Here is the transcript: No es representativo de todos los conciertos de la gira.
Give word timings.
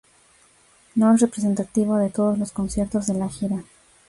No 0.95 1.13
es 1.13 1.21
representativo 1.21 1.97
de 1.99 2.09
todos 2.09 2.35
los 2.39 2.51
conciertos 2.51 3.05
de 3.05 3.13
la 3.13 3.29
gira. 3.29 3.63